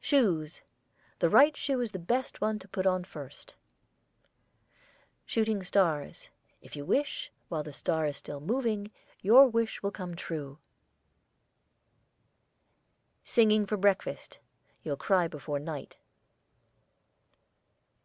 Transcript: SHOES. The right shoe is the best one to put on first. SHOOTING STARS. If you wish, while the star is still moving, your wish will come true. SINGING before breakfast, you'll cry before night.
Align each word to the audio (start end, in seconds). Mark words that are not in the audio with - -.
SHOES. 0.00 0.60
The 1.20 1.30
right 1.30 1.56
shoe 1.56 1.80
is 1.80 1.92
the 1.92 2.00
best 2.00 2.40
one 2.40 2.58
to 2.58 2.66
put 2.66 2.84
on 2.84 3.04
first. 3.04 3.54
SHOOTING 5.24 5.62
STARS. 5.62 6.30
If 6.60 6.74
you 6.74 6.84
wish, 6.84 7.30
while 7.48 7.62
the 7.62 7.72
star 7.72 8.04
is 8.04 8.16
still 8.16 8.40
moving, 8.40 8.90
your 9.20 9.46
wish 9.46 9.80
will 9.80 9.92
come 9.92 10.16
true. 10.16 10.58
SINGING 13.22 13.66
before 13.66 13.78
breakfast, 13.78 14.40
you'll 14.82 14.96
cry 14.96 15.28
before 15.28 15.60
night. 15.60 15.96